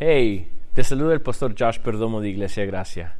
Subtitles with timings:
[0.00, 3.16] Hey, te saluda el pastor Josh Perdomo de Iglesia Gracia.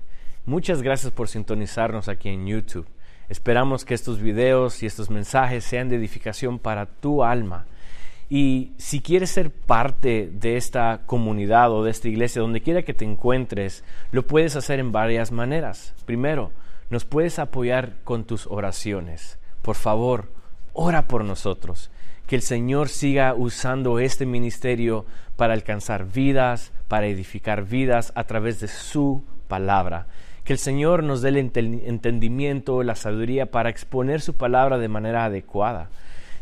[0.47, 2.87] Muchas gracias por sintonizarnos aquí en YouTube.
[3.29, 7.67] Esperamos que estos videos y estos mensajes sean de edificación para tu alma.
[8.31, 12.95] Y si quieres ser parte de esta comunidad o de esta iglesia, donde quiera que
[12.95, 13.83] te encuentres,
[14.13, 15.97] lo puedes hacer en varias maneras.
[16.07, 16.53] Primero,
[16.91, 19.41] nos puedes apoyar con tus oraciones.
[19.63, 20.31] Por favor,
[20.75, 21.91] ora por nosotros.
[22.29, 25.07] Que el Señor siga usando este ministerio
[25.37, 30.07] para alcanzar vidas, para edificar vidas a través de su palabra.
[30.45, 35.25] Que el Señor nos dé el entendimiento, la sabiduría para exponer su palabra de manera
[35.25, 35.89] adecuada.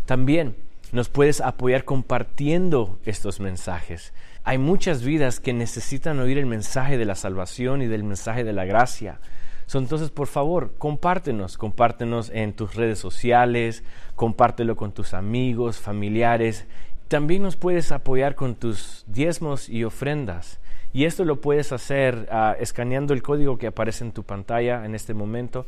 [0.07, 0.57] También
[0.91, 4.13] nos puedes apoyar compartiendo estos mensajes.
[4.43, 8.53] Hay muchas vidas que necesitan oír el mensaje de la salvación y del mensaje de
[8.53, 9.21] la gracia.
[9.75, 13.83] Entonces, por favor, compártenos, compártenos en tus redes sociales,
[14.15, 16.67] compártelo con tus amigos, familiares.
[17.09, 20.61] También nos puedes apoyar con tus diezmos y ofrendas.
[20.93, 24.95] Y esto lo puedes hacer uh, escaneando el código que aparece en tu pantalla en
[24.95, 25.67] este momento.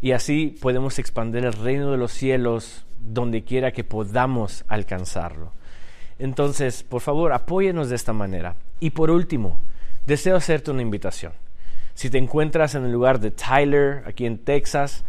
[0.00, 5.52] Y así podemos expandir el reino de los cielos donde quiera que podamos alcanzarlo.
[6.18, 8.56] Entonces, por favor, apóyenos de esta manera.
[8.78, 9.58] Y por último,
[10.06, 11.32] deseo hacerte una invitación.
[11.98, 15.04] Si te encuentras en el lugar de Tyler, aquí en Texas,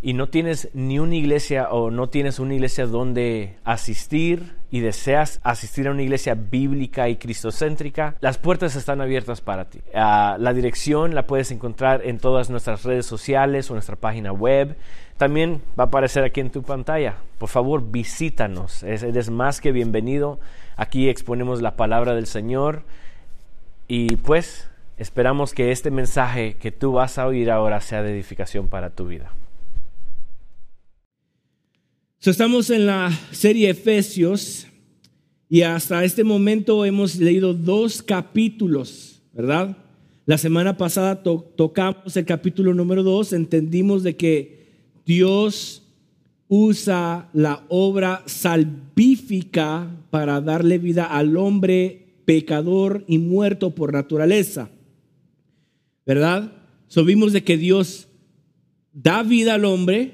[0.00, 5.40] y no tienes ni una iglesia o no tienes una iglesia donde asistir y deseas
[5.42, 9.80] asistir a una iglesia bíblica y cristocéntrica, las puertas están abiertas para ti.
[9.92, 14.76] Ah, la dirección la puedes encontrar en todas nuestras redes sociales o nuestra página web.
[15.16, 17.16] También va a aparecer aquí en tu pantalla.
[17.38, 18.84] Por favor, visítanos.
[18.84, 20.38] Eres más que bienvenido.
[20.76, 22.84] Aquí exponemos la palabra del Señor.
[23.88, 28.68] Y pues esperamos que este mensaje que tú vas a oír ahora sea de edificación
[28.68, 29.32] para tu vida
[32.26, 34.66] estamos en la serie Efesios
[35.48, 39.76] y hasta este momento hemos leído dos capítulos, ¿verdad?
[40.26, 44.66] La semana pasada tocamos el capítulo número dos, entendimos de que
[45.06, 45.82] Dios
[46.48, 54.68] usa la obra salvífica para darle vida al hombre pecador y muerto por naturaleza,
[56.08, 56.50] ¿verdad?
[56.86, 58.08] So vimos de que Dios
[58.94, 60.12] da vida al hombre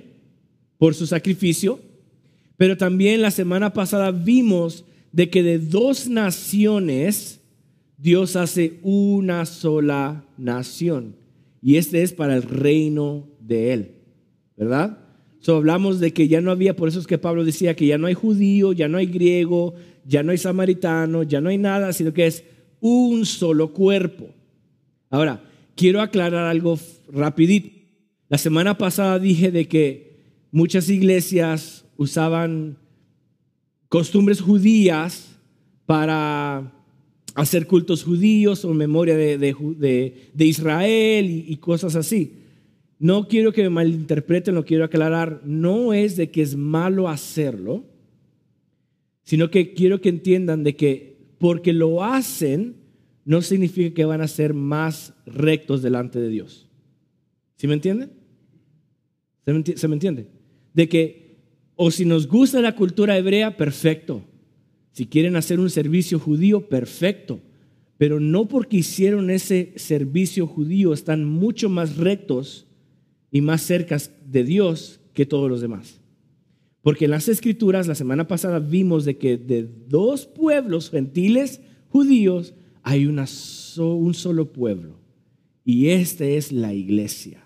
[0.77, 1.79] por su sacrificio,
[2.57, 7.41] pero también la semana pasada vimos de que de dos naciones
[7.97, 11.15] Dios hace una sola nación.
[11.63, 13.91] Y este es para el reino de Él.
[14.57, 14.99] ¿Verdad?
[15.39, 17.99] So, hablamos de que ya no había, por eso es que Pablo decía que ya
[17.99, 19.75] no hay judío, ya no hay griego,
[20.05, 22.43] ya no hay samaritano, ya no hay nada, sino que es
[22.81, 24.31] un solo cuerpo.
[25.09, 27.71] Ahora, quiero aclarar algo rapidito.
[28.29, 30.17] La semana pasada dije de que
[30.51, 32.79] muchas iglesias usaban
[33.89, 35.39] costumbres judías
[35.87, 36.73] para
[37.35, 42.33] hacer cultos judíos o memoria de, Israel y, y, cosas así.
[42.99, 47.85] No quiero que me malinterpreten, lo quiero aclarar, no es de que es malo hacerlo,
[49.25, 52.84] sino que quiero que entiendan de que porque lo hacen
[53.25, 56.69] no significa que van a ser más rectos delante de Dios.
[57.57, 58.13] ¿Sí me entienden?
[59.77, 60.29] ¿Se me entiende?
[60.73, 61.25] De que
[61.77, 64.23] o si nos gusta la cultura hebrea, perfecto.
[64.93, 67.41] Si quieren hacer un servicio judío, perfecto.
[67.99, 72.67] Pero no porque hicieron ese servicio judío están mucho más rectos
[73.31, 76.01] y más cerca de Dios que todos los demás.
[76.83, 82.55] Porque en las escrituras, la semana pasada vimos de que de dos pueblos gentiles judíos
[82.85, 85.01] hay un solo pueblo.
[85.65, 87.43] Y este es la iglesia.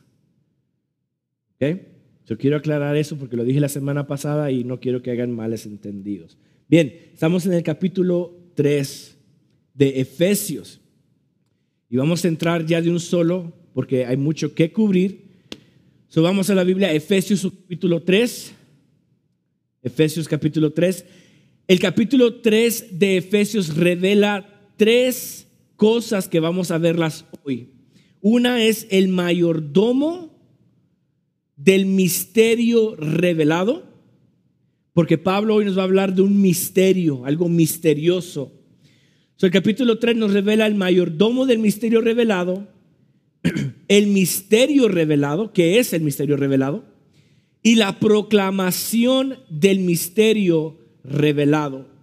[1.55, 1.87] ¿Okay?
[2.27, 5.31] Yo quiero aclarar eso porque lo dije la semana pasada y no quiero que hagan
[5.31, 6.37] males entendidos.
[6.69, 9.17] Bien, estamos en el capítulo 3
[9.75, 10.81] de Efesios
[11.89, 15.29] y vamos a entrar ya de un solo porque hay mucho que cubrir.
[16.09, 18.55] So, vamos a la Biblia, Efesios capítulo 3.
[19.85, 21.05] Efesios capítulo 3.
[21.69, 27.69] El capítulo 3 de Efesios revela tres cosas que vamos a verlas hoy.
[28.23, 30.35] Una es el mayordomo
[31.57, 33.85] del misterio revelado,
[34.95, 38.53] porque Pablo hoy nos va a hablar de un misterio, algo misterioso.
[39.41, 42.67] el capítulo 3 nos revela el mayordomo del misterio revelado,
[43.89, 46.85] el misterio revelado, que es el misterio revelado,
[47.63, 51.98] y la proclamación del misterio revelado.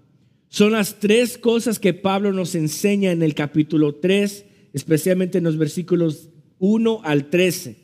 [0.56, 5.58] Son las tres cosas que Pablo nos enseña en el capítulo 3, especialmente en los
[5.58, 6.30] versículos
[6.60, 7.76] 1 al 13.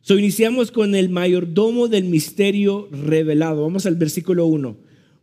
[0.00, 3.64] So, iniciamos con el mayordomo del misterio revelado.
[3.64, 4.78] Vamos al versículo 1.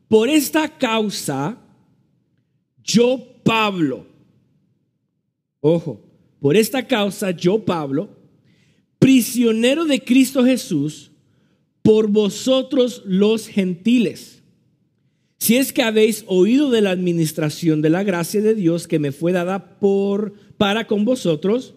[0.07, 1.57] Por esta causa,
[2.83, 4.05] yo, Pablo,
[5.61, 5.99] Ojo,
[6.39, 8.07] por esta causa yo, Pablo,
[8.99, 11.09] prisionero de Cristo Jesús,
[11.81, 14.42] por vosotros los gentiles.
[15.43, 19.11] Si es que habéis oído de la administración de la gracia de Dios que me
[19.11, 21.75] fue dada por para con vosotros,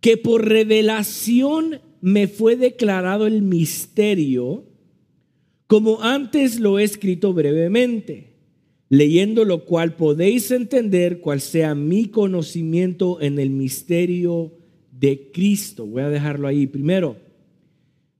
[0.00, 4.66] que por revelación me fue declarado el misterio,
[5.66, 8.34] como antes lo he escrito brevemente,
[8.90, 14.52] leyendo lo cual podéis entender cuál sea mi conocimiento en el misterio
[14.92, 15.86] de Cristo.
[15.86, 16.66] Voy a dejarlo ahí.
[16.66, 17.16] Primero,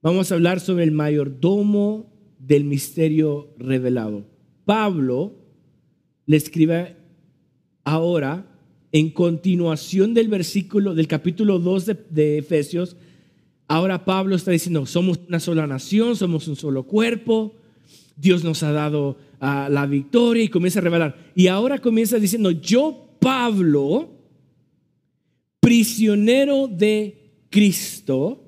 [0.01, 4.30] vamos a hablar sobre el mayordomo del misterio revelado.
[4.65, 5.35] Pablo
[6.27, 6.97] le escribe
[7.85, 8.47] ahora
[8.93, 12.97] en continuación del versículo del capítulo 2 de, Efesios.
[13.69, 17.55] Ahora Pablo está diciendo, somos una sola nación, somos un solo cuerpo,
[18.17, 21.33] Dios nos ha dado ah, la victoria y comienza a revelar.
[21.35, 24.11] Y ahora comienza diciendo, yo Pablo,
[25.61, 28.45] prisionero de Cristo,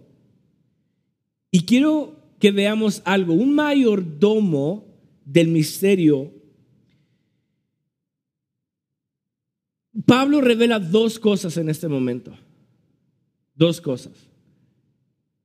[1.50, 4.91] y quiero que veamos algo, un mayordomo
[5.24, 6.32] del misterio.
[10.06, 12.34] Pablo revela dos cosas en este momento.
[13.54, 14.12] Dos cosas.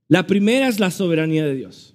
[0.07, 1.93] La primera es la soberanía de Dios.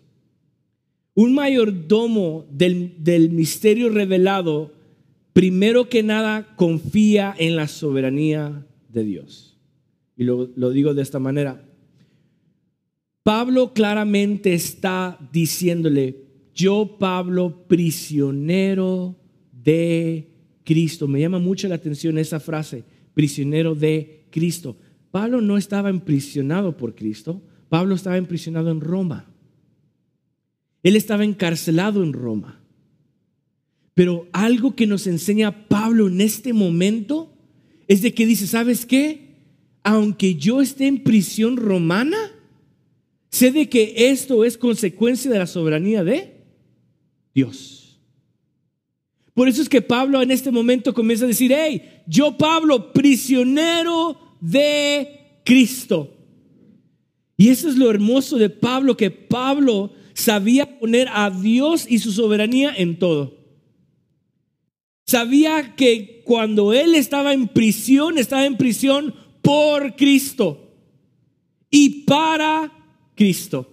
[1.14, 4.73] Un mayordomo del, del misterio revelado,
[5.32, 9.58] primero que nada, confía en la soberanía de Dios.
[10.17, 11.64] Y lo, lo digo de esta manera.
[13.23, 19.16] Pablo claramente está diciéndole, yo Pablo, prisionero
[19.52, 20.31] de
[20.64, 21.08] Cristo.
[21.08, 22.84] Me llama mucho la atención esa frase,
[23.14, 24.76] prisionero de Cristo.
[25.10, 29.31] Pablo no estaba imprisionado por Cristo, Pablo estaba imprisionado en Roma.
[30.82, 32.60] Él estaba encarcelado en Roma.
[33.94, 37.34] Pero algo que nos enseña Pablo en este momento
[37.88, 39.37] es de que dice, ¿sabes qué?
[39.84, 42.16] Aunque yo esté en prisión romana,
[43.31, 46.31] sé de que esto es consecuencia de la soberanía de
[47.34, 48.00] Dios.
[49.34, 54.19] Por eso es que Pablo en este momento comienza a decir, hey, yo Pablo, prisionero
[54.40, 56.17] de Cristo.
[57.37, 62.12] Y eso es lo hermoso de Pablo, que Pablo sabía poner a Dios y su
[62.12, 63.38] soberanía en todo.
[65.06, 70.73] Sabía que cuando él estaba en prisión, estaba en prisión por Cristo
[71.70, 72.73] y para
[73.14, 73.71] Cristo.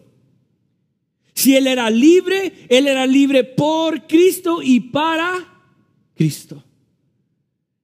[1.40, 5.48] Si él era libre, él era libre por Cristo y para
[6.14, 6.62] Cristo.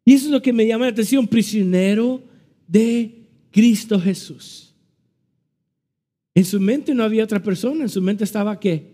[0.04, 2.22] Y eso es lo que me llama la atención, prisionero
[2.68, 4.76] de Cristo Jesús.
[6.34, 8.92] En su mente no había otra persona, en su mente estaba qué?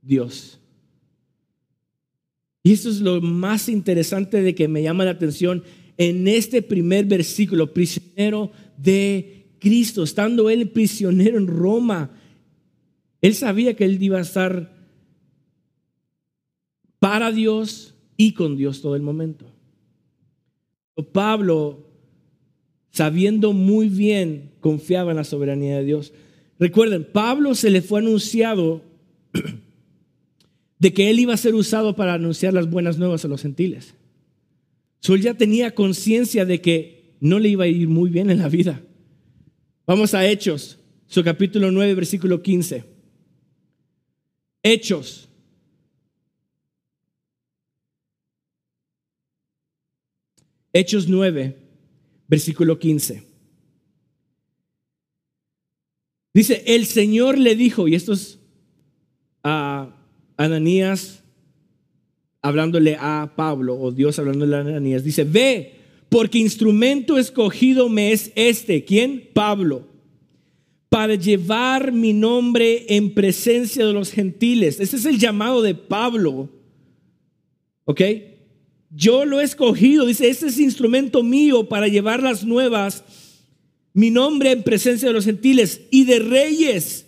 [0.00, 0.58] Dios.
[2.62, 5.62] Y eso es lo más interesante de que me llama la atención
[5.98, 12.15] en este primer versículo, prisionero de Cristo, estando él prisionero en Roma,
[13.20, 14.72] él sabía que él iba a estar
[16.98, 19.46] para Dios y con Dios todo el momento.
[21.12, 21.86] Pablo,
[22.90, 26.12] sabiendo muy bien, confiaba en la soberanía de Dios.
[26.58, 28.82] Recuerden, Pablo se le fue anunciado
[30.78, 33.94] de que él iba a ser usado para anunciar las buenas nuevas a los gentiles.
[35.00, 38.38] So, él ya tenía conciencia de que no le iba a ir muy bien en
[38.38, 38.80] la vida.
[39.86, 42.95] Vamos a Hechos, su capítulo 9, versículo 15.
[44.66, 45.28] Hechos.
[50.72, 51.56] Hechos 9,
[52.26, 53.22] versículo 15.
[56.34, 58.40] Dice, el Señor le dijo, y esto es
[59.44, 59.94] a
[60.36, 61.22] Ananías
[62.42, 65.76] hablándole a Pablo, o Dios hablándole a Ananías, dice, ve,
[66.08, 68.84] porque instrumento escogido me es este.
[68.84, 69.30] ¿Quién?
[69.32, 69.95] Pablo
[70.88, 74.80] para llevar mi nombre en presencia de los gentiles.
[74.80, 76.48] Ese es el llamado de Pablo.
[77.84, 78.00] ¿Ok?
[78.90, 83.04] Yo lo he escogido, dice, este es instrumento mío para llevar las nuevas,
[83.92, 87.06] mi nombre en presencia de los gentiles y de reyes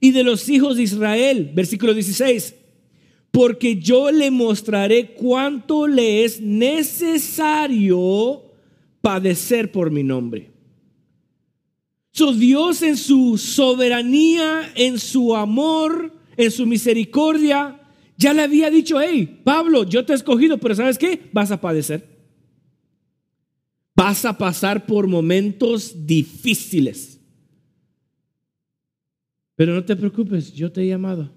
[0.00, 1.50] y de los hijos de Israel.
[1.54, 2.54] Versículo 16.
[3.30, 7.66] Porque yo le mostraré cuánto le es necesario
[9.00, 10.55] padecer por mi nombre.
[12.38, 17.80] Dios en su soberanía, en su amor, en su misericordia,
[18.16, 21.28] ya le había dicho, hey, Pablo, yo te he escogido, pero ¿sabes qué?
[21.32, 22.08] Vas a padecer.
[23.94, 27.20] Vas a pasar por momentos difíciles.
[29.54, 31.30] Pero no te preocupes, yo te he llamado.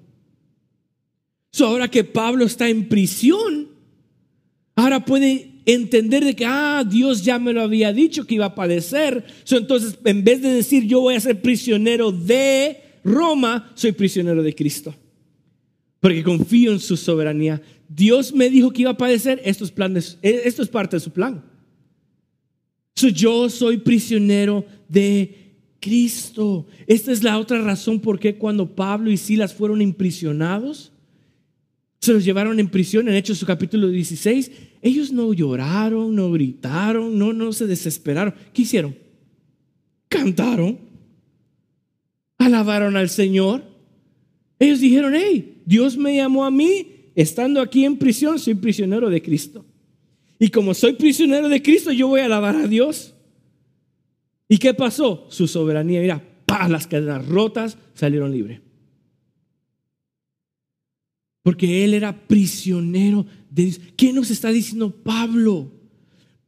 [1.51, 3.69] So, ahora que Pablo está en prisión,
[4.75, 8.55] ahora puede entender de que, ah, Dios ya me lo había dicho que iba a
[8.55, 9.23] padecer.
[9.49, 14.53] entonces, en vez de decir yo voy a ser prisionero de Roma, soy prisionero de
[14.55, 14.95] Cristo.
[15.99, 17.61] Porque confío en su soberanía.
[17.88, 21.11] Dios me dijo que iba a padecer, estos planes, eh, esto es parte de su
[21.11, 21.43] plan.
[22.95, 25.39] yo soy prisionero de
[25.79, 26.67] Cristo.
[26.88, 30.91] Esta es la otra razón por qué cuando Pablo y Silas fueron imprisionados,
[31.99, 34.51] se los llevaron en prisión en Hechos su capítulo 16.
[34.81, 38.33] Ellos no lloraron, no gritaron, no, no se desesperaron.
[38.53, 38.95] ¿Qué hicieron?
[40.07, 40.79] Cantaron,
[42.37, 43.63] alabaron al Señor.
[44.59, 49.21] Ellos dijeron, hey, Dios me llamó a mí, estando aquí en prisión, soy prisionero de
[49.21, 49.65] Cristo.
[50.39, 53.13] Y como soy prisionero de Cristo, yo voy a alabar a Dios.
[54.47, 55.27] ¿Y qué pasó?
[55.29, 56.69] Su soberanía, mira, ¡pah!
[56.69, 58.61] las cadenas rotas salieron libres.
[61.43, 63.81] Porque él era prisionero de Dios.
[63.96, 65.72] ¿Qué nos está diciendo Pablo?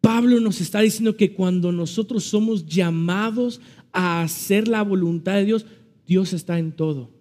[0.01, 3.61] Pablo nos está diciendo que cuando nosotros somos llamados
[3.93, 5.65] a hacer la voluntad de Dios,
[6.07, 7.11] Dios está en todo.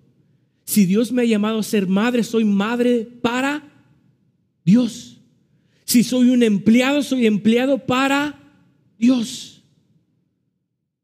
[0.64, 3.68] Si Dios me ha llamado a ser madre, soy madre para
[4.64, 5.20] Dios.
[5.84, 8.38] Si soy un empleado, soy empleado para
[8.98, 9.62] Dios.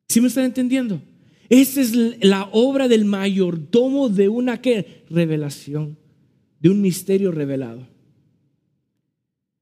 [0.09, 1.03] ¿Sí me están entendiendo?
[1.49, 5.05] Esa es la obra del mayordomo de una ¿qué?
[5.11, 5.99] revelación
[6.69, 7.87] un misterio revelado.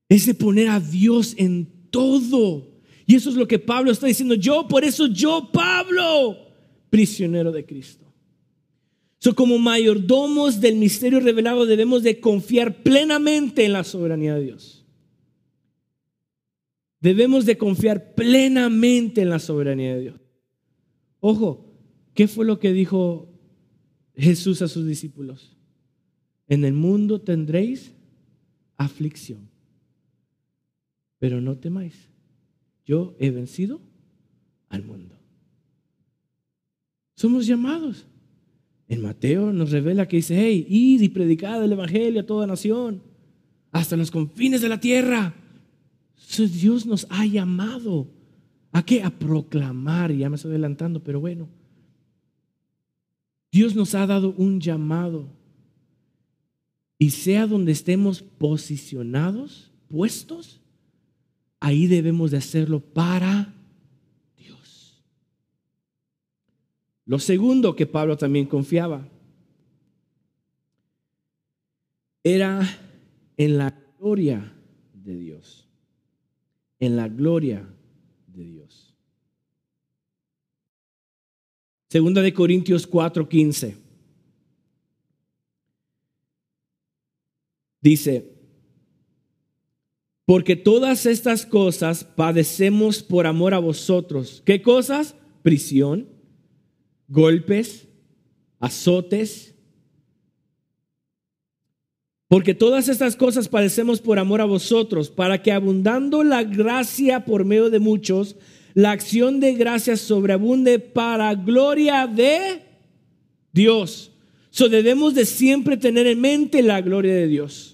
[0.09, 2.75] Es poner a Dios en todo.
[3.07, 4.35] Y eso es lo que Pablo está diciendo.
[4.35, 6.37] Yo, por eso yo, Pablo,
[6.91, 8.05] prisionero de Cristo.
[9.19, 14.85] So, como mayordomos del misterio revelado debemos de confiar plenamente en la soberanía de Dios.
[17.01, 20.21] Debemos de confiar plenamente en la soberanía de Dios.
[21.21, 21.73] Ojo,
[22.13, 23.33] ¿qué fue lo que dijo
[24.15, 25.54] Jesús a sus discípulos?
[26.49, 27.93] En el mundo tendréis
[28.77, 29.49] aflicción,
[31.19, 31.95] pero no temáis.
[32.85, 33.81] Yo he vencido
[34.69, 35.15] al mundo.
[37.17, 38.07] Somos llamados.
[38.89, 43.03] En Mateo nos revela que dice, hey, id y predicad el Evangelio a toda nación,
[43.73, 45.35] hasta los confines de la tierra.
[46.37, 48.09] Dios nos ha llamado.
[48.73, 49.03] ¿A qué?
[49.03, 50.13] A proclamar.
[50.13, 51.49] Ya me estoy adelantando, pero bueno.
[53.51, 55.29] Dios nos ha dado un llamado
[56.99, 60.61] y sea donde estemos posicionados, puestos,
[61.61, 63.55] ahí debemos de hacerlo para
[64.37, 65.03] Dios.
[67.07, 69.09] Lo segundo que Pablo también confiaba
[72.23, 72.67] era
[73.37, 74.53] en la gloria
[74.93, 75.69] de Dios.
[76.81, 77.69] En la gloria
[78.29, 78.95] de Dios.
[81.89, 83.84] Segunda de Corintios 4:15.
[87.85, 88.35] Dice,
[90.25, 94.43] porque todas estas cosas padecemos por amor a vosotros.
[94.47, 95.15] ¿Qué cosas?
[95.43, 96.09] Prisión,
[97.09, 97.87] golpes,
[98.59, 99.55] azotes.
[102.27, 107.45] Porque todas estas cosas padecemos por amor a vosotros, para que abundando la gracia por
[107.45, 108.37] medio de muchos,
[108.73, 112.63] la acción de gracia sobreabunde para gloria de
[113.53, 114.11] Dios.
[114.49, 117.74] So debemos de siempre tener en mente la gloria de Dios.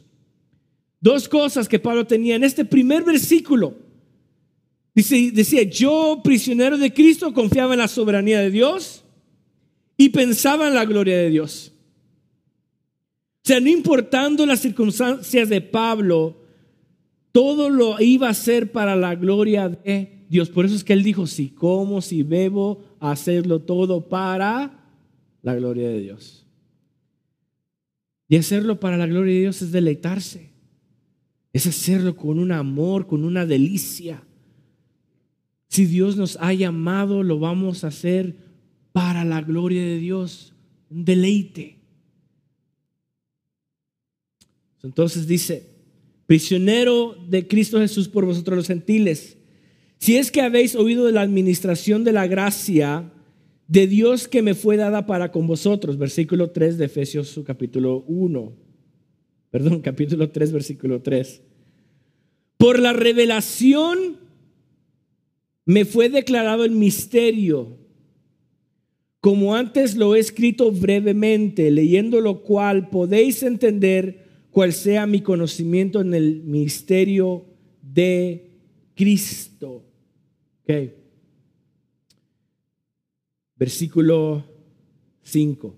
[1.00, 3.75] Dos cosas que Pablo tenía en este primer versículo.
[4.95, 9.02] Dice, decía, yo prisionero de Cristo confiaba en la soberanía de Dios
[9.97, 11.73] y pensaba en la gloria de Dios.
[13.42, 16.42] O sea, no importando las circunstancias de Pablo,
[17.33, 20.50] todo lo iba a hacer para la gloria de Dios.
[20.50, 24.85] Por eso es que él dijo, si como, si bebo, hacerlo todo para
[25.40, 26.47] la gloria de Dios.
[28.28, 30.50] Y hacerlo para la gloria de Dios es deleitarse
[31.52, 34.23] es hacerlo con un amor, con una delicia.
[35.69, 38.37] Si Dios nos ha llamado, lo vamos a hacer
[38.92, 40.54] para la gloria de Dios,
[40.90, 41.78] un deleite.
[44.83, 45.66] Entonces dice,
[46.26, 49.37] prisionero de Cristo Jesús por vosotros los gentiles,
[49.99, 53.12] si es que habéis oído de la administración de la gracia
[53.69, 58.70] de Dios que me fue dada para con vosotros, versículo 3 de Efesios capítulo 1
[59.50, 61.42] perdón, capítulo 3, versículo 3.
[62.57, 64.19] Por la revelación
[65.64, 67.78] me fue declarado el misterio,
[69.21, 76.00] como antes lo he escrito brevemente, leyendo lo cual podéis entender cuál sea mi conocimiento
[76.00, 77.45] en el misterio
[77.83, 78.50] de
[78.95, 79.85] Cristo.
[80.62, 80.95] Okay.
[83.57, 84.45] Versículo
[85.23, 85.76] 5.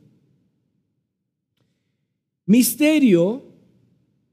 [2.46, 3.51] Misterio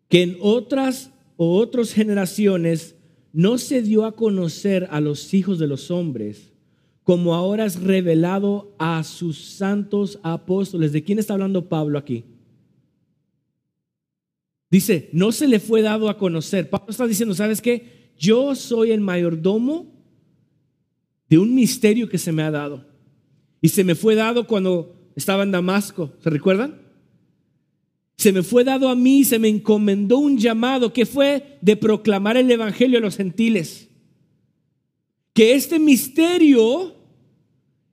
[0.09, 2.95] que en otras o otras generaciones
[3.31, 6.51] no se dio a conocer a los hijos de los hombres,
[7.03, 10.91] como ahora es revelado a sus santos apóstoles.
[10.91, 12.25] ¿De quién está hablando Pablo aquí?
[14.69, 16.69] Dice, no se le fue dado a conocer.
[16.69, 18.11] Pablo está diciendo, ¿sabes qué?
[18.17, 19.87] Yo soy el mayordomo
[21.27, 22.85] de un misterio que se me ha dado.
[23.61, 26.11] Y se me fue dado cuando estaba en Damasco.
[26.19, 26.88] ¿Se recuerdan?
[28.19, 32.35] Se me fue dado a mí, se me encomendó un llamado que fue de proclamar
[32.35, 33.87] el Evangelio a los gentiles.
[35.31, 36.97] Que este misterio,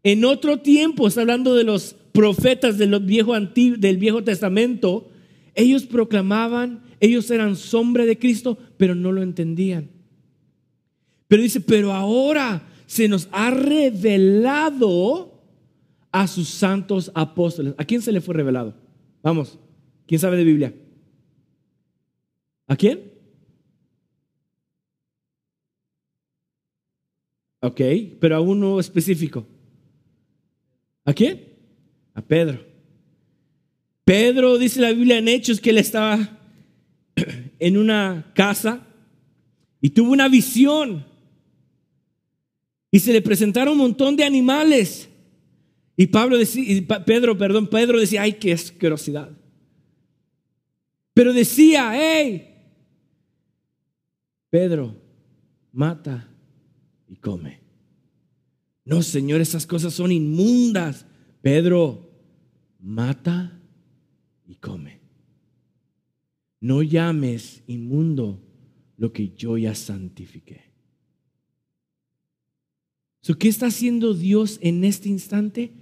[0.02, 5.08] en otro tiempo, está hablando de los profetas del viejo, del viejo Testamento,
[5.54, 9.90] ellos proclamaban, ellos eran sombra de Cristo, pero no lo entendían.
[11.28, 15.40] Pero dice, pero ahora se nos ha revelado
[16.10, 17.74] a sus santos apóstoles.
[17.78, 18.74] ¿A quién se le fue revelado?
[19.22, 19.60] Vamos.
[20.06, 20.74] ¿Quién sabe de Biblia?
[22.66, 23.12] ¿A quién?
[27.60, 27.80] Ok,
[28.20, 29.46] pero a uno específico.
[31.04, 31.44] ¿A quién?
[32.14, 32.64] A Pedro.
[34.04, 36.38] Pedro dice la Biblia en Hechos que él estaba
[37.58, 38.86] en una casa
[39.80, 41.04] y tuvo una visión.
[42.92, 45.08] Y se le presentaron un montón de animales.
[45.96, 49.30] Y Pablo decía, Pedro, perdón, Pedro decía, ay, qué asquerosidad.
[51.16, 52.46] Pero decía, hey,
[54.50, 54.94] Pedro,
[55.72, 56.28] mata
[57.08, 57.58] y come.
[58.84, 61.06] No, Señor, esas cosas son inmundas.
[61.40, 62.10] Pedro,
[62.78, 63.58] mata
[64.46, 65.00] y come.
[66.60, 68.42] No llames inmundo
[68.98, 70.66] lo que yo ya santifiqué.
[73.38, 75.72] ¿Qué está haciendo Dios en este instante?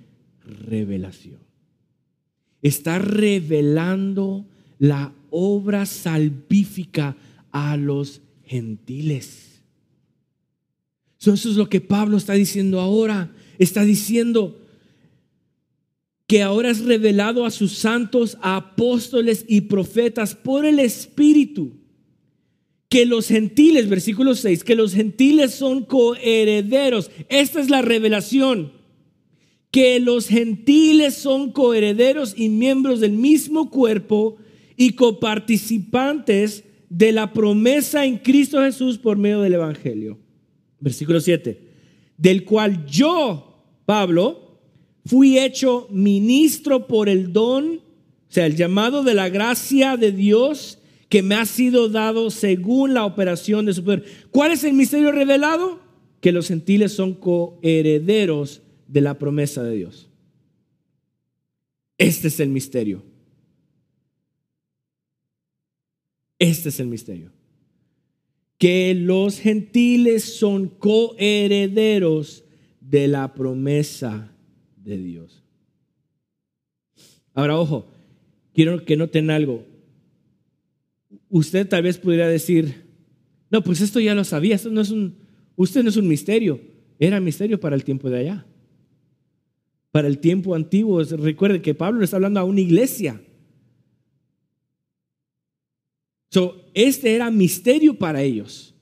[0.45, 1.41] Revelación.
[2.63, 4.47] Está revelando
[4.79, 7.17] la obra salvífica
[7.51, 9.61] a los gentiles.
[11.19, 13.35] eso es lo que Pablo está diciendo ahora.
[13.59, 14.61] Está diciendo
[16.27, 21.73] que ahora es revelado a sus santos apóstoles y profetas por el Espíritu.
[22.89, 27.11] Que los gentiles, versículo 6, que los gentiles son coherederos.
[27.29, 28.73] Esta es la revelación.
[29.73, 34.39] Que los gentiles son coherederos y miembros del mismo cuerpo
[34.77, 40.19] y coparticipantes de la promesa en Cristo Jesús por medio del Evangelio.
[40.81, 41.61] Versículo 7.
[42.17, 44.61] Del cual yo, Pablo,
[45.05, 50.79] fui hecho ministro por el don, o sea, el llamado de la gracia de Dios
[51.09, 54.05] que me ha sido dado según la operación de su poder.
[54.31, 55.81] ¿Cuál es el misterio revelado?
[56.21, 60.09] Que los gentiles son coherederos de la promesa de Dios.
[61.99, 63.03] Este es el misterio.
[66.39, 67.31] Este es el misterio.
[68.59, 72.45] Que los gentiles son coherederos
[72.81, 74.33] de la promesa
[74.77, 75.43] de Dios.
[77.33, 77.91] Ahora, ojo,
[78.53, 79.65] quiero que noten algo.
[81.29, 82.85] Usted tal vez pudiera decir,
[83.51, 85.17] no, pues esto ya lo sabía, esto no es un,
[85.57, 86.61] usted no es un misterio,
[86.99, 88.47] era misterio para el tiempo de allá.
[89.91, 93.21] Para el tiempo antiguo, recuerde que Pablo está hablando a una iglesia
[96.75, 98.75] este era misterio para ellos.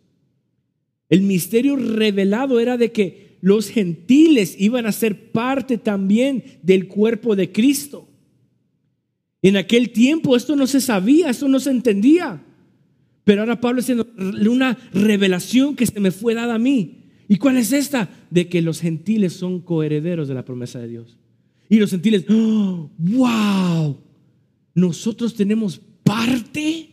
[1.08, 7.36] El misterio revelado era de que los gentiles iban a ser parte también del cuerpo
[7.36, 8.08] de Cristo.
[9.42, 12.42] En aquel tiempo esto no se sabía, esto no se entendía.
[13.24, 17.02] Pero ahora Pablo haciendo una revelación que se me fue dada a mí.
[17.28, 18.08] ¿Y cuál es esta?
[18.30, 21.18] De que los gentiles son coherederos de la promesa de Dios.
[21.68, 23.98] Y los gentiles, ¡oh, wow,
[24.74, 26.91] nosotros tenemos parte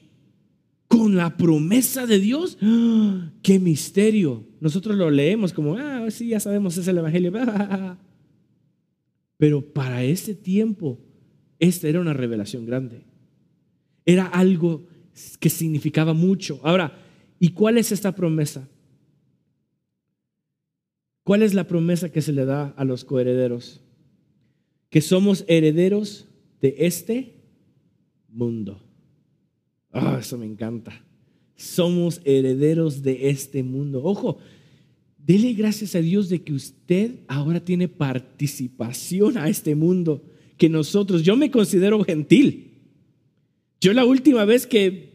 [1.00, 2.58] con la promesa de Dios.
[3.42, 4.46] ¡Qué misterio!
[4.60, 7.32] Nosotros lo leemos como, ah, sí, ya sabemos, es el Evangelio.
[9.38, 11.00] Pero para ese tiempo,
[11.58, 13.06] esta era una revelación grande.
[14.06, 14.88] Era algo
[15.40, 16.60] que significaba mucho.
[16.64, 17.00] Ahora,
[17.40, 18.68] ¿y cuál es esta promesa?
[21.24, 23.80] ¿Cuál es la promesa que se le da a los coherederos?
[24.90, 26.28] Que somos herederos
[26.60, 27.36] de este
[28.28, 28.89] mundo.
[29.92, 31.04] Ah, eso me encanta.
[31.56, 34.04] Somos herederos de este mundo.
[34.04, 34.38] Ojo,
[35.18, 40.24] dele gracias a Dios de que usted ahora tiene participación a este mundo
[40.58, 41.24] que nosotros.
[41.24, 42.72] Yo me considero gentil.
[43.82, 45.10] Yo la última vez que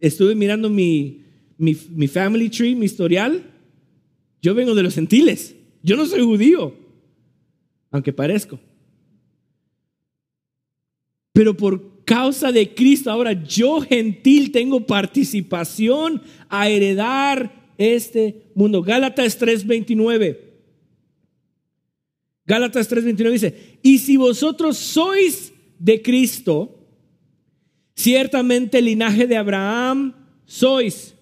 [0.00, 1.22] estuve mirando mi,
[1.56, 3.42] mi, mi family tree, mi historial,
[4.42, 5.54] yo vengo de los gentiles.
[5.82, 6.74] Yo no soy judío,
[7.90, 8.58] aunque parezco.
[11.32, 18.82] Pero por causa de Cristo, ahora yo gentil tengo participación a heredar este mundo.
[18.82, 20.38] Gálatas 3:29.
[22.46, 26.88] Gálatas 3:29 dice, y si vosotros sois de Cristo,
[27.94, 30.14] ciertamente el linaje de Abraham
[30.46, 31.14] sois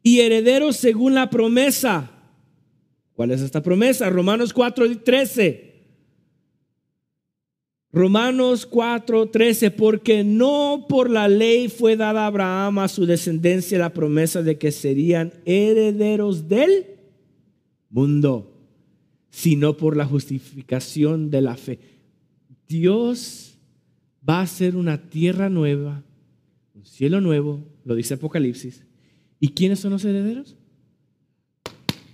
[0.00, 2.12] y herederos según la promesa.
[3.14, 4.08] ¿Cuál es esta promesa?
[4.10, 5.73] Romanos 4:13.
[7.94, 13.94] Romanos 4:13, porque no por la ley fue dada a Abraham a su descendencia la
[13.94, 16.86] promesa de que serían herederos del
[17.90, 18.52] mundo,
[19.30, 21.78] sino por la justificación de la fe.
[22.66, 23.60] Dios
[24.28, 26.02] va a hacer una tierra nueva,
[26.74, 28.84] un cielo nuevo, lo dice Apocalipsis.
[29.38, 30.56] ¿Y quiénes son los herederos?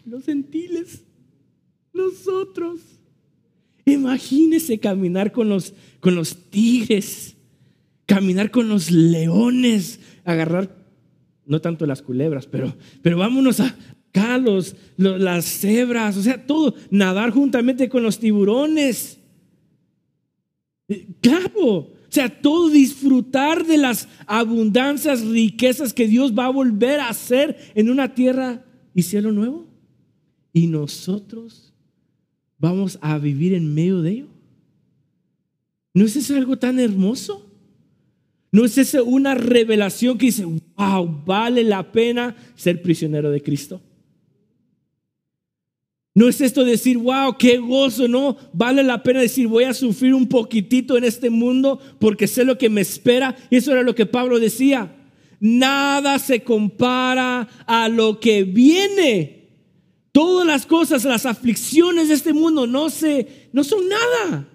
[0.04, 1.04] Los gentiles,
[1.94, 2.99] nosotros.
[3.90, 7.36] Imagínese caminar con los, con los tigres,
[8.06, 10.76] caminar con los leones, agarrar,
[11.46, 13.76] no tanto las culebras, pero, pero vámonos a
[14.10, 19.18] acá, los, las cebras, o sea, todo, nadar juntamente con los tiburones.
[20.88, 27.00] Eh, claro, o sea, todo disfrutar de las abundancias, riquezas que Dios va a volver
[27.00, 29.68] a hacer en una tierra y cielo nuevo.
[30.52, 31.69] Y nosotros
[32.60, 34.26] vamos a vivir en medio de ello.
[35.92, 37.46] ¿No es eso algo tan hermoso?
[38.52, 43.80] ¿No es eso una revelación que dice, wow, vale la pena ser prisionero de Cristo?
[46.14, 50.12] No es esto decir, wow, qué gozo, no, vale la pena decir, voy a sufrir
[50.12, 53.36] un poquitito en este mundo porque sé lo que me espera.
[53.48, 54.96] Y eso era lo que Pablo decía.
[55.38, 59.39] Nada se compara a lo que viene.
[60.12, 62.86] Todas las cosas, las aflicciones de este mundo no,
[63.52, 64.48] no son nada.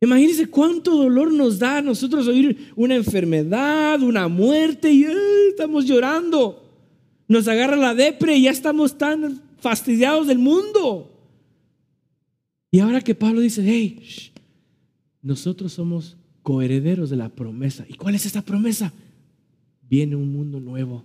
[0.00, 5.04] Imagínense cuánto dolor nos da a nosotros oír una enfermedad, una muerte y
[5.50, 6.66] estamos llorando.
[7.28, 11.10] Nos agarra la depre y ya estamos tan fastidiados del mundo.
[12.70, 14.32] Y ahora que Pablo dice, hey,
[15.20, 17.84] nosotros somos coherederos de la promesa.
[17.86, 18.92] ¿Y cuál es esta promesa?
[19.82, 21.04] Viene un mundo nuevo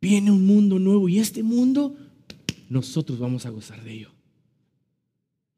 [0.00, 1.96] viene un mundo nuevo y este mundo
[2.68, 4.10] nosotros vamos a gozar de ello.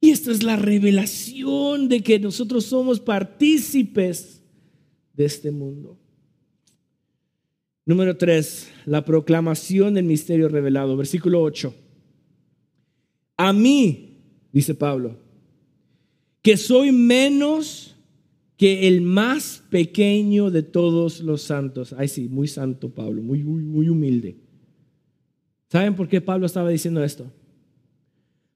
[0.00, 4.42] Y esta es la revelación de que nosotros somos partícipes
[5.14, 5.98] de este mundo.
[7.84, 11.74] Número tres, la proclamación del misterio revelado, versículo 8.
[13.36, 14.18] A mí,
[14.52, 15.16] dice Pablo,
[16.42, 17.96] que soy menos
[18.62, 21.92] que el más pequeño de todos los santos.
[21.98, 24.36] Ay, sí, muy santo Pablo, muy, muy, muy humilde.
[25.68, 27.26] ¿Saben por qué Pablo estaba diciendo esto?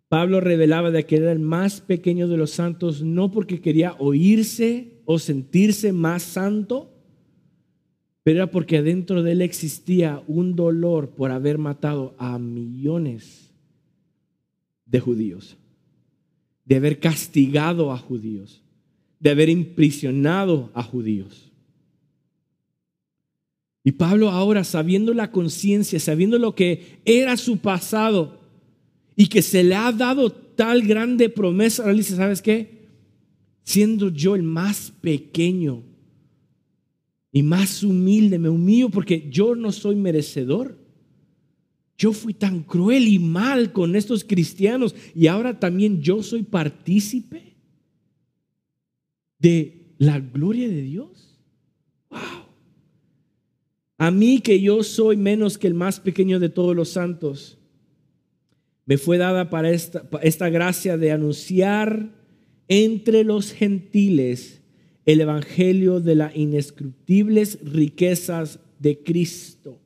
[0.09, 5.01] Pablo revelaba de que era el más pequeño de los santos no porque quería oírse
[5.07, 6.89] o sentirse más santo,
[8.23, 13.53] pero era porque dentro de él existía un dolor por haber matado a millones
[14.85, 15.57] de judíos,
[16.65, 18.63] de haber castigado a judíos
[19.21, 21.51] de haber imprisionado a judíos.
[23.87, 28.41] Y Pablo ahora, sabiendo la conciencia, sabiendo lo que era su pasado
[29.15, 32.89] y que se le ha dado tal grande promesa, ahora dice, ¿sabes qué?
[33.63, 35.85] Siendo yo el más pequeño
[37.31, 40.77] y más humilde, me humillo porque yo no soy merecedor.
[41.97, 47.56] Yo fui tan cruel y mal con estos cristianos y ahora también yo soy partícipe
[49.39, 51.39] de la gloria de Dios.
[52.11, 52.47] Wow.
[53.99, 57.59] A mí que yo soy menos que el más pequeño de todos los santos,
[58.85, 62.15] me fue dada para esta, gracia de anunciar
[62.69, 64.63] entre los gentiles
[65.05, 69.81] el evangelio de las inescrutibles riquezas de Cristo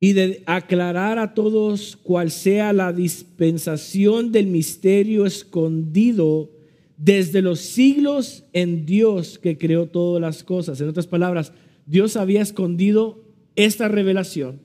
[0.00, 6.50] y de aclarar a todos cuál sea la dispensación del misterio escondido
[6.96, 10.80] desde los siglos en Dios que creó todas las cosas.
[10.80, 11.52] En otras palabras,
[11.86, 13.24] Dios había escondido
[13.56, 14.60] esta revelación.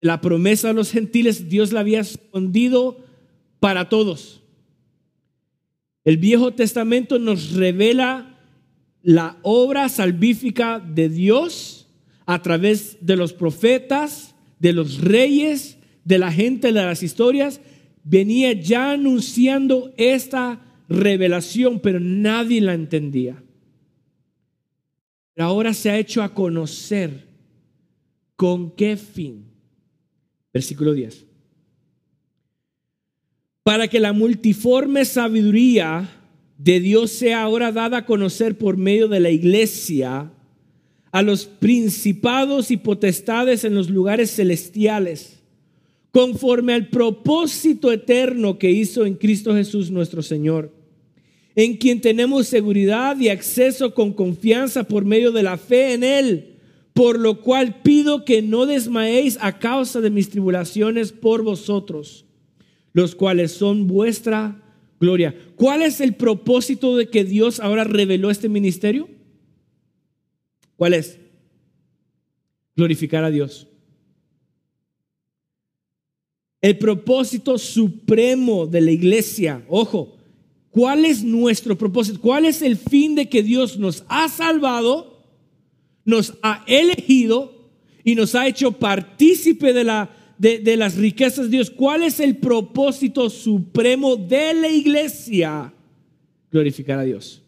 [0.00, 3.04] La promesa a los gentiles, Dios la había escondido
[3.60, 4.42] para todos.
[6.04, 8.38] El Viejo Testamento nos revela
[9.02, 11.88] la obra salvífica de Dios
[12.26, 17.60] a través de los profetas, de los reyes, de la gente de las historias.
[18.04, 23.42] Venía ya anunciando esta revelación, pero nadie la entendía.
[25.36, 27.28] Ahora se ha hecho a conocer
[28.34, 29.44] con qué fin.
[30.52, 31.26] Versículo 10.
[33.62, 36.08] Para que la multiforme sabiduría
[36.56, 40.32] de Dios sea ahora dada a conocer por medio de la iglesia
[41.12, 45.40] a los principados y potestades en los lugares celestiales,
[46.10, 50.77] conforme al propósito eterno que hizo en Cristo Jesús nuestro Señor,
[51.58, 56.54] en quien tenemos seguridad y acceso con confianza por medio de la fe en Él,
[56.94, 62.24] por lo cual pido que no desmayéis a causa de mis tribulaciones por vosotros,
[62.92, 64.62] los cuales son vuestra
[65.00, 65.34] gloria.
[65.56, 69.08] ¿Cuál es el propósito de que Dios ahora reveló este ministerio?
[70.76, 71.18] ¿Cuál es?
[72.76, 73.66] Glorificar a Dios.
[76.60, 80.17] El propósito supremo de la iglesia, ojo,
[80.70, 82.20] ¿cuál es nuestro propósito?
[82.20, 85.24] ¿Cuál es el fin de que Dios nos ha salvado,
[86.04, 87.70] nos ha elegido
[88.04, 91.70] y nos ha hecho partícipe de la de, las riquezas de Dios.
[91.70, 95.74] ¿Cuál es el propósito supremo de la iglesia?
[96.50, 97.42] Glorificar a Dios.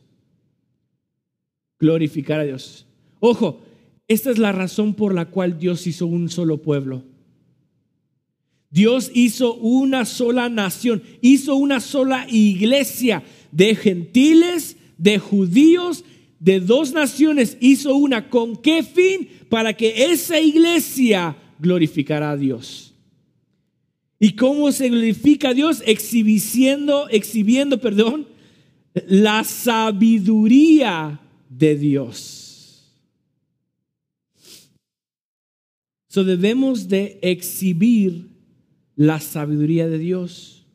[1.78, 2.86] Glorificar a Dios.
[3.20, 3.60] Ojo,
[4.08, 7.04] esta es la razón por la cual Dios hizo un solo pueblo.
[8.70, 16.04] Dios hizo una sola nación, hizo una sola iglesia de gentiles, de judíos,
[16.38, 18.30] de dos naciones, hizo una.
[18.30, 19.28] ¿Con qué fin?
[19.48, 22.94] Para que esa iglesia glorificará a Dios.
[24.20, 25.82] ¿Y cómo se glorifica a Dios?
[25.84, 28.28] Exhibiendo, exhibiendo, perdón,
[29.08, 32.46] la sabiduría de Dios.
[36.08, 38.29] So debemos de exhibir
[39.00, 40.66] la sabiduría de Dios,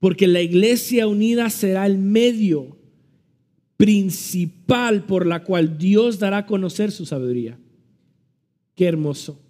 [0.00, 2.76] porque la iglesia unida será el medio
[3.76, 7.60] principal por la cual Dios dará a conocer su sabiduría.
[8.74, 9.40] Qué hermoso.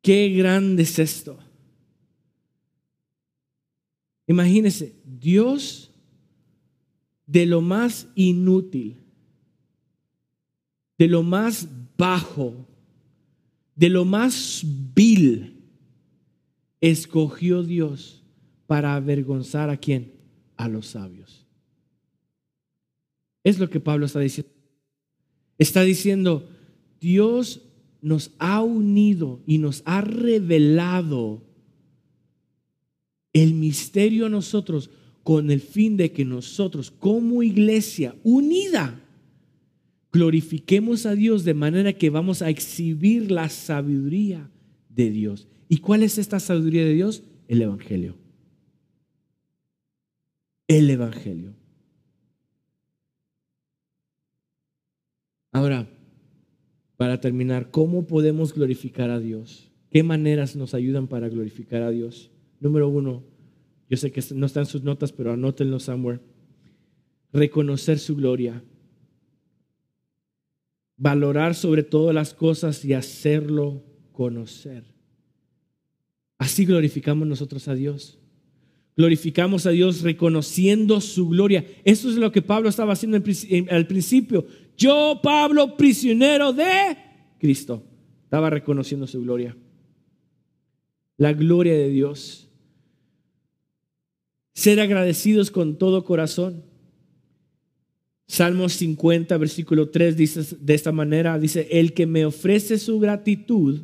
[0.00, 1.36] Qué grande es esto.
[4.28, 5.90] Imagínense, Dios
[7.26, 8.98] de lo más inútil,
[10.98, 11.66] de lo más
[11.98, 12.64] bajo,
[13.74, 14.64] de lo más
[14.94, 15.53] vil,
[16.90, 18.22] escogió Dios
[18.66, 20.12] para avergonzar a quién?
[20.56, 21.46] A los sabios.
[23.42, 24.52] Es lo que Pablo está diciendo.
[25.56, 26.46] Está diciendo,
[27.00, 27.62] Dios
[28.02, 31.42] nos ha unido y nos ha revelado
[33.32, 34.90] el misterio a nosotros
[35.22, 39.00] con el fin de que nosotros como iglesia unida
[40.12, 44.50] glorifiquemos a Dios de manera que vamos a exhibir la sabiduría
[44.90, 45.48] de Dios.
[45.74, 47.24] ¿Y cuál es esta sabiduría de Dios?
[47.48, 48.14] El Evangelio.
[50.68, 51.52] El Evangelio.
[55.50, 55.88] Ahora,
[56.96, 59.72] para terminar, ¿cómo podemos glorificar a Dios?
[59.90, 62.30] ¿Qué maneras nos ayudan para glorificar a Dios?
[62.60, 63.24] Número uno,
[63.90, 66.20] yo sé que no están sus notas, pero anótenlo somewhere.
[67.32, 68.62] Reconocer su gloria.
[70.96, 73.82] Valorar sobre todas las cosas y hacerlo
[74.12, 74.93] conocer.
[76.38, 78.18] Así glorificamos nosotros a Dios.
[78.96, 81.66] Glorificamos a Dios reconociendo su gloria.
[81.84, 84.46] Eso es lo que Pablo estaba haciendo al principio.
[84.76, 86.96] Yo, Pablo, prisionero de
[87.38, 87.82] Cristo,
[88.22, 89.56] estaba reconociendo su gloria.
[91.16, 92.48] La gloria de Dios.
[94.54, 96.62] Ser agradecidos con todo corazón.
[98.26, 103.82] Salmos 50, versículo 3 dice de esta manera, dice, el que me ofrece su gratitud,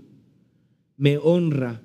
[0.96, 1.82] me honra.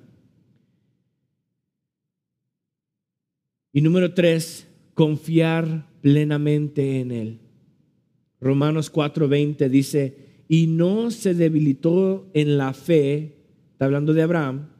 [3.76, 7.40] Y número 3, confiar plenamente en Él.
[8.40, 10.16] Romanos 4:20 dice,
[10.48, 13.36] y no se debilitó en la fe,
[13.72, 14.70] está hablando de Abraham,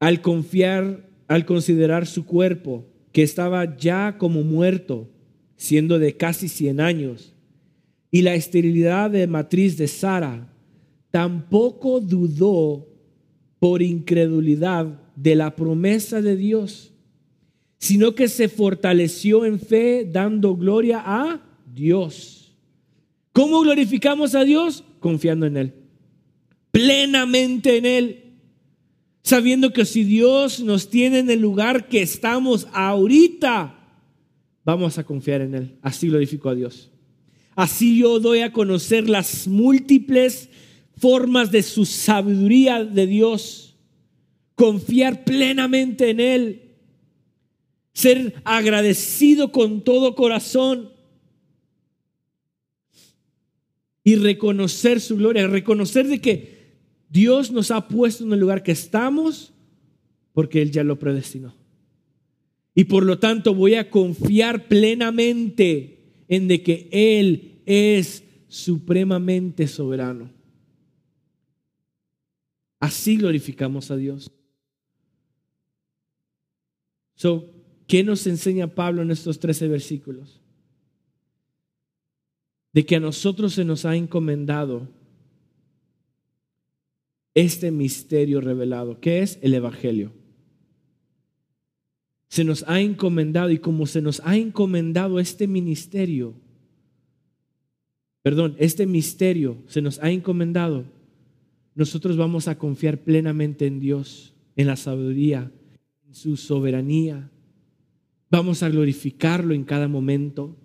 [0.00, 5.08] al confiar, al considerar su cuerpo, que estaba ya como muerto,
[5.54, 7.36] siendo de casi 100 años,
[8.10, 10.52] y la esterilidad de matriz de Sara,
[11.12, 12.88] tampoco dudó
[13.60, 16.88] por incredulidad de la promesa de Dios,
[17.82, 22.54] sino que se fortaleció en fe, dando gloria a Dios.
[23.32, 24.84] ¿Cómo glorificamos a Dios?
[25.00, 25.74] Confiando en Él.
[26.70, 28.34] Plenamente en Él.
[29.24, 33.76] Sabiendo que si Dios nos tiene en el lugar que estamos ahorita,
[34.64, 35.76] vamos a confiar en Él.
[35.82, 36.88] Así glorifico a Dios.
[37.56, 40.50] Así yo doy a conocer las múltiples
[40.98, 43.74] formas de su sabiduría de Dios.
[44.54, 46.71] Confiar plenamente en Él.
[47.92, 50.90] Ser agradecido con todo corazón
[54.04, 56.62] y reconocer su gloria, reconocer de que
[57.08, 59.52] Dios nos ha puesto en el lugar que estamos
[60.32, 61.54] porque Él ya lo predestinó.
[62.74, 70.30] Y por lo tanto voy a confiar plenamente en de que Él es supremamente soberano.
[72.80, 74.30] Así glorificamos a Dios.
[77.14, 77.48] So,
[77.92, 80.40] ¿Qué nos enseña Pablo en estos 13 versículos?
[82.72, 84.88] De que a nosotros se nos ha encomendado
[87.34, 90.10] este misterio revelado, que es el Evangelio.
[92.28, 96.32] Se nos ha encomendado y como se nos ha encomendado este ministerio,
[98.22, 100.86] perdón, este misterio se nos ha encomendado,
[101.74, 105.52] nosotros vamos a confiar plenamente en Dios, en la sabiduría,
[106.06, 107.28] en su soberanía.
[108.32, 110.56] Vamos a glorificarlo en cada momento.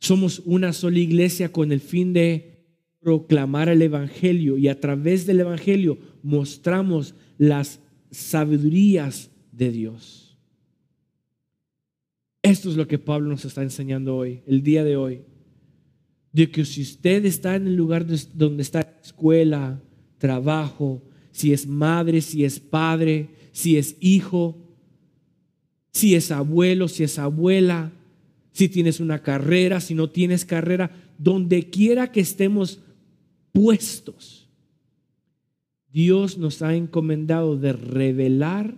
[0.00, 2.66] Somos una sola iglesia con el fin de
[2.98, 7.78] proclamar el Evangelio y a través del Evangelio mostramos las
[8.10, 10.36] sabidurías de Dios.
[12.42, 15.22] Esto es lo que Pablo nos está enseñando hoy, el día de hoy.
[16.32, 18.04] De que si usted está en el lugar
[18.34, 19.80] donde está escuela,
[20.18, 24.66] trabajo, si es madre, si es padre, si es hijo,
[25.92, 27.92] si es abuelo, si es abuela,
[28.52, 32.80] si tienes una carrera, si no tienes carrera, donde quiera que estemos
[33.52, 34.48] puestos.
[35.92, 38.76] Dios nos ha encomendado de revelar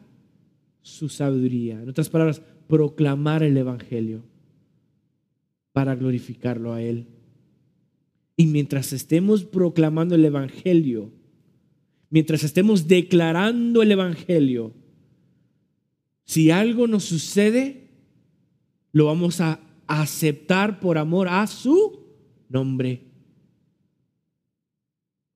[0.81, 1.83] su sabiduría.
[1.83, 4.23] En otras palabras, proclamar el Evangelio
[5.73, 7.07] para glorificarlo a Él.
[8.37, 11.11] Y mientras estemos proclamando el Evangelio,
[12.09, 14.73] mientras estemos declarando el Evangelio,
[16.25, 17.91] si algo nos sucede,
[18.93, 22.01] lo vamos a aceptar por amor a su
[22.49, 23.13] nombre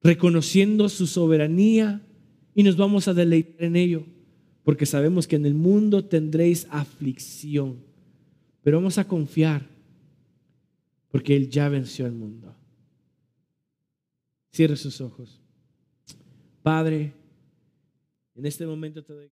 [0.06, 2.00] reconociendo su soberanía
[2.54, 4.06] y nos vamos a deleitar en ello,
[4.62, 7.80] porque sabemos que en el mundo tendréis aflicción,
[8.62, 9.66] pero vamos a confiar,
[11.10, 12.54] porque Él ya venció al mundo.
[14.52, 15.40] Cierre sus ojos.
[16.62, 17.12] Padre,
[18.36, 19.30] en este momento te doy...